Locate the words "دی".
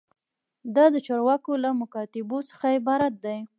3.25-3.39